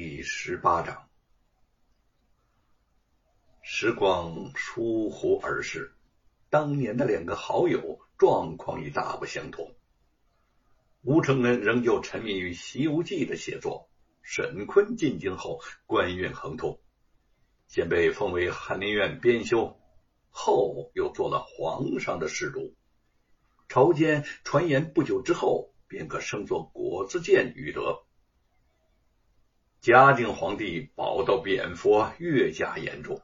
[0.00, 1.08] 第十八章，
[3.62, 5.92] 时光疏忽而逝，
[6.50, 9.74] 当年的两个好友状况已大不相同。
[11.02, 13.88] 吴承恩仍旧沉迷于《西游记》的写作，
[14.22, 16.78] 沈坤进京后官运亨通，
[17.66, 19.80] 先被封为翰林院编修，
[20.30, 22.72] 后又做了皇上的侍读。
[23.68, 28.04] 朝间传言，不久之后便可升作国子监御德。
[29.88, 33.22] 嘉靖皇帝饱道贬佛越加严重。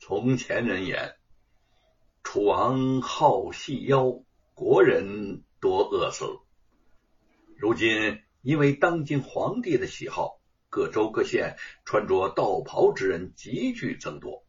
[0.00, 1.14] 从前人言，
[2.24, 6.24] 楚王好细腰，国人多饿死。
[7.56, 14.44] 如今因为当今皇帝的喜好，各州各县穿着道袍之人急剧增多。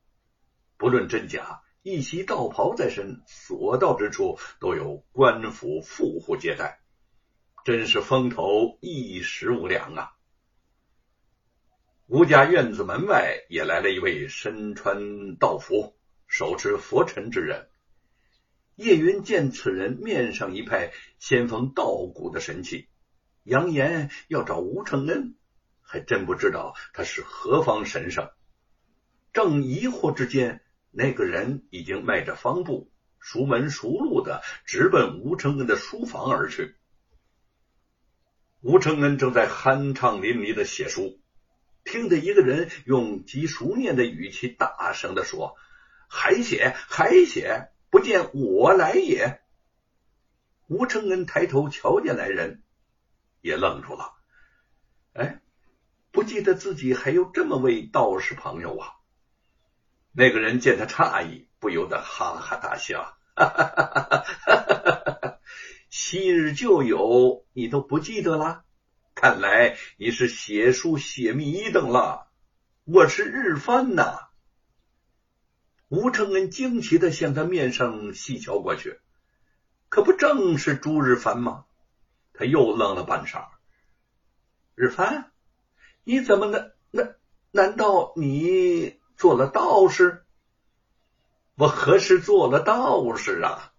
[0.76, 6.80] 不论真假，一袭道袍在身，所到之处都有官府富户接待，
[7.64, 10.17] 真是风头一时无两啊！
[12.10, 15.94] 吴家院子门外也来了一位身穿道服、
[16.26, 17.68] 手持佛尘之人。
[18.76, 22.88] 叶云见此人面上一派仙风道骨的神气，
[23.44, 25.36] 扬言要找吴承恩，
[25.82, 28.30] 还真不知道他是何方神圣。
[29.34, 30.62] 正疑惑之间，
[30.92, 36.78] 那个人已经迈着方步，熟门熟路的直奔吴承恩的书房而去。
[38.62, 41.20] 吴承恩正在酣畅淋漓的写书。
[41.88, 45.56] 听得一个人用极熟练的语气大声的说
[46.08, 49.42] ：“还写还写，不见我来也。”
[50.68, 52.62] 吴承恩抬头瞧见来人，
[53.40, 54.14] 也愣住了。
[55.14, 55.42] 哎，
[56.12, 58.94] 不记得自己还有这么位道士朋友啊！
[60.12, 64.12] 那个人见他诧异，不由得哈哈大笑：“哈哈哈哈
[64.44, 65.40] 哈哈！
[65.90, 68.66] 昔日旧友，你都不记得了？”
[69.20, 72.28] 看来你是写书写迷瞪了，
[72.84, 74.28] 我是日番呐。
[75.88, 79.00] 吴承恩惊奇的向他面上细瞧过去，
[79.90, 81.66] 可不正是朱日番吗？
[82.32, 83.48] 他又愣了半晌。
[84.76, 85.32] 日番，
[86.04, 87.16] 你怎么能那？
[87.50, 90.28] 难道你做了道士？
[91.56, 93.74] 我何时做了道士啊？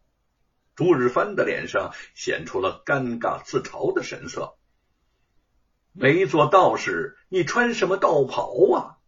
[0.74, 4.57] 朱日番的脸上显出了尴尬自嘲的神色。
[6.00, 8.98] 没做道士，你穿什么道袍啊？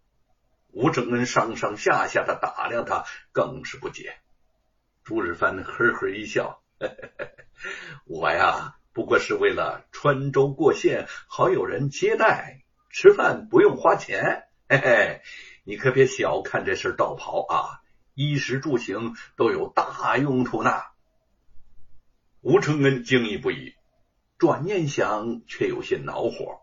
[0.73, 4.17] 吴承恩上上下下的打量他，更是不解。
[5.05, 6.61] 朱日藩呵呵一笑
[8.07, 14.49] ：“我呀，不过是为了穿州过县，好有人接待，吃饭不用花钱。
[14.69, 15.23] 嘿嘿，
[15.63, 17.83] 你可别小看这身道袍啊，
[18.15, 20.73] 衣食住行都有大用途呢。”
[22.43, 23.75] 吴承恩惊异不已，
[24.39, 26.60] 转念想，却有些恼火。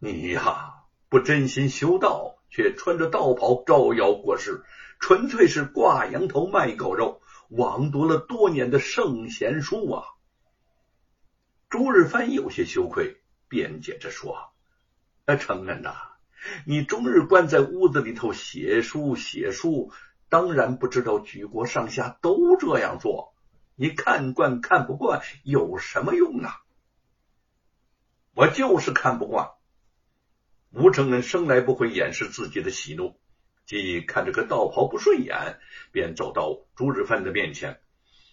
[0.00, 4.62] 你呀，不真心修道，却穿着道袍招摇过市，
[5.00, 10.04] 纯粹是挂羊头卖狗肉，枉读了多年的圣贤书啊！
[11.68, 14.52] 朱日藩有些羞愧，辩解着说
[15.26, 15.96] ：“呃，承恩呐，
[16.64, 19.90] 你终日关在屋子里头写书写书，
[20.28, 23.34] 当然不知道举国上下都这样做。
[23.74, 26.62] 你看惯看不惯有什么用啊？
[28.36, 29.50] 我就是看不惯。”
[30.70, 33.18] 吴承恩生来不会掩饰自己的喜怒，
[33.64, 35.58] 既看这个道袍不顺眼，
[35.92, 37.80] 便走到朱日藩的面前，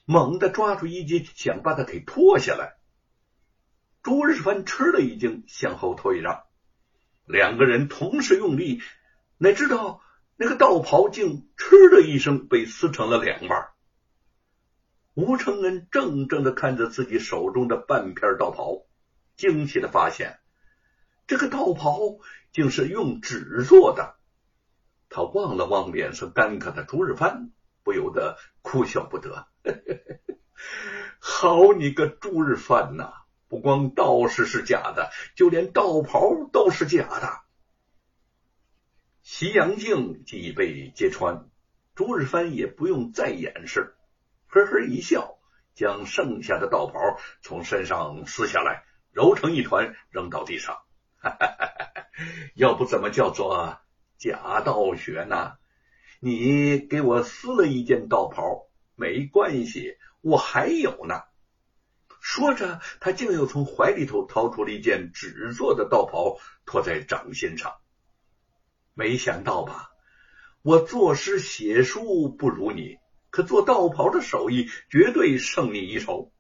[0.06, 2.76] 猛地抓住衣襟，想把他给脱下来。
[4.04, 6.44] 朱日藩吃了一惊，向后退让。
[7.26, 8.82] 两个人同时用力，
[9.38, 10.02] 哪知道
[10.36, 13.70] 那个道袍竟“嗤”的一声被撕成了两半。
[15.14, 18.86] 吴承恩怔怔的看着自己手中的半片道袍，
[19.38, 20.38] 惊奇的发现。
[21.28, 22.00] 这个道袍
[22.52, 24.16] 竟是用纸做的，
[25.10, 27.52] 他望了望脸色尴尬的朱日藩，
[27.84, 29.48] 不由得哭笑不得。
[31.20, 33.14] 好你个朱日藩呐！
[33.48, 37.42] 不光道士是假的，就连道袍都是假的。
[39.22, 41.50] 西洋镜既已被揭穿，
[41.96, 43.96] 朱日藩也不用再掩饰，
[44.48, 45.38] 呵呵一笑，
[45.74, 47.00] 将剩下的道袍
[47.42, 50.85] 从身上撕下来，揉成一团，扔到地上。
[51.26, 52.08] 哈哈哈哈
[52.54, 53.80] 要不怎么叫做
[54.20, 55.54] 假道学呢？
[56.20, 61.24] 你给我撕了一件道袍，没关系，我还有呢。
[62.22, 67.74] 说着，他竟又从怀里头掏出了一件纸做的道袍，托在掌心上。
[68.94, 69.90] 没想到吧？
[70.62, 72.98] 我作诗写书不如你，
[73.32, 76.32] 可做道袍的手艺绝对胜你一筹。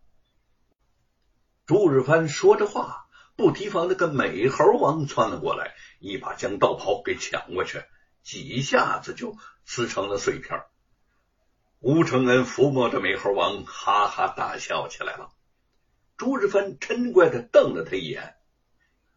[1.65, 3.04] 朱日藩说着话。
[3.35, 7.83] 不提防那个美猴王窜了过来，一把将道袍给抢过去，
[8.23, 10.63] 几下子就撕成了碎片。
[11.79, 15.31] 吴承恩抚摸着美猴王，哈哈大笑起来了。
[16.17, 18.35] 朱日藩嗔怪的瞪了他一眼：“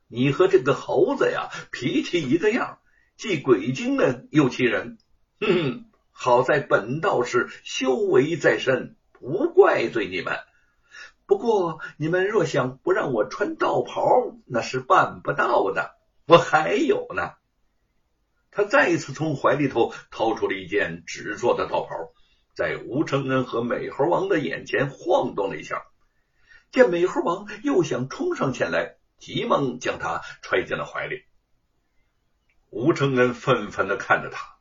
[0.08, 2.80] 你和这个猴子呀，脾气一个样，
[3.16, 4.98] 既鬼精呢，又气人。
[5.40, 10.38] 哼哼，好在本道士修为在身，不怪罪你们。
[11.28, 15.94] 不过你们若想不让我穿道袍，那是办不到的。
[16.26, 17.32] 我还有呢。”
[18.50, 21.90] 他再一次从怀里头掏出了一件纸做的道袍，
[22.54, 25.84] 在吴承恩和美猴王的眼前晃动了一下。
[26.72, 31.24] 见美猴王又想冲上前来，急忙将他揣进了怀里。
[32.70, 34.56] 吴承恩愤愤的看着他，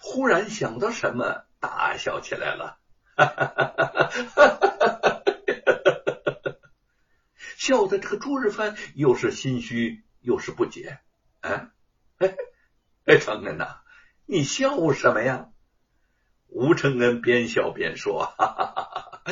[0.00, 2.76] 忽然想到什么，大笑起来了，
[3.16, 4.18] 哈哈哈哈
[5.02, 5.11] 哈！
[7.62, 10.98] 笑的这个朱日藩又是心虚又是不解。
[11.42, 11.70] 哎
[12.18, 12.34] 哎
[13.06, 13.76] 哎，承恩呐，
[14.26, 15.50] 你笑什么呀？
[16.48, 19.22] 吴承恩边笑边说：“哈哈哈哈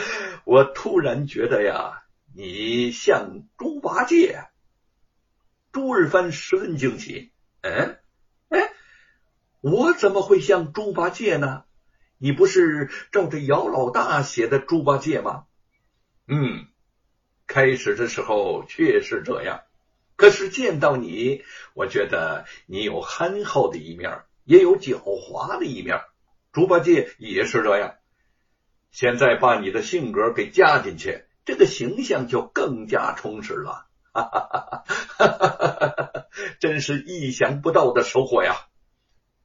[0.44, 4.44] 我突然觉得呀。”你像猪八戒，
[5.72, 7.32] 朱日藩十分惊奇。
[7.62, 7.98] 嗯，
[8.48, 8.70] 哎，
[9.60, 11.64] 我怎么会像猪八戒呢？
[12.16, 15.46] 你不是照着姚老大写的猪八戒吗？
[16.28, 16.68] 嗯，
[17.50, 19.62] 开始的时候确实这样。
[20.14, 21.42] 可是见到你，
[21.74, 26.00] 我觉得你有憨厚的一面，也有狡猾的一面。
[26.52, 27.96] 猪八戒也是这样。
[28.92, 31.24] 现在把你的性格给加进去。
[31.44, 34.78] 这个形象就更加充实了，哈哈哈
[35.18, 36.26] 哈哈哈！
[36.60, 38.54] 真是意想不到的收获呀！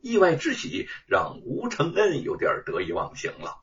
[0.02, 3.58] 意外之喜让吴承恩有点得意忘形了。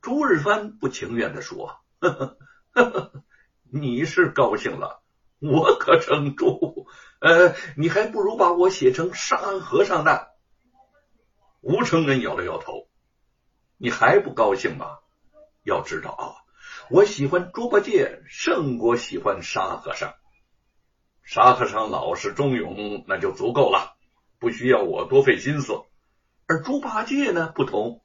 [0.00, 2.38] 朱日藩不情愿的说：“呵 呵
[2.72, 3.24] 呵
[3.70, 5.02] 你是高兴了，
[5.40, 6.86] 我可撑住。
[7.20, 10.18] 呃，你还不如把我写成沙和尚呢。”
[11.60, 12.88] 吴承恩摇了摇头
[13.76, 14.98] ：“你还不高兴吗？
[15.64, 16.24] 要知道啊。”
[16.90, 20.14] 我喜欢猪八戒胜过喜欢沙和尚。
[21.22, 23.96] 沙和尚老实忠勇，那就足够了，
[24.38, 25.82] 不需要我多费心思。
[26.46, 28.02] 而猪八戒呢，不同，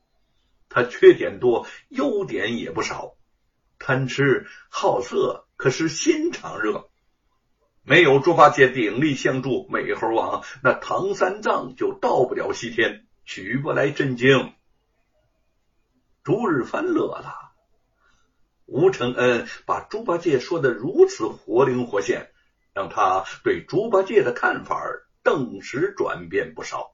[0.67, 3.15] 他缺点多，优点也不少。
[3.85, 6.89] 贪吃好色，可是心肠热。
[7.83, 14.53] 没有猪八戒鼎力相助，美猴王那唐三藏就到不了西天，取不来真经。
[16.23, 17.51] 朱日藩乐了。
[18.65, 22.31] 吴承恩把猪八戒说的如此活灵活现，
[22.73, 24.81] 让他对猪八戒的看法
[25.23, 26.92] 顿时转变不少。